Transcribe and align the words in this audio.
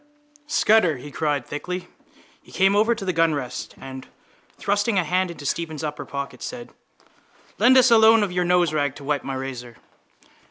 —Scutter! 0.47 0.97
he 0.97 1.11
cried 1.11 1.45
thickly. 1.45 1.87
He 2.41 2.51
came 2.51 2.75
over 2.75 2.95
to 2.95 3.05
the 3.05 3.13
gunrest 3.13 3.75
and, 3.79 4.07
thrusting 4.57 4.97
a 4.97 5.03
hand 5.03 5.29
into 5.29 5.45
Stephen's 5.45 5.83
upper 5.83 6.05
pocket, 6.07 6.41
said: 6.41 6.71
—Lend 7.59 7.77
us 7.77 7.91
a 7.91 7.99
loan 7.99 8.23
of 8.23 8.31
your 8.31 8.43
noserag 8.43 8.95
to 8.95 9.03
wipe 9.03 9.23
my 9.23 9.35
razor. 9.35 9.77